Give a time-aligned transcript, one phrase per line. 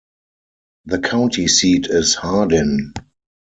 [0.85, 2.93] The county seat is Hardin.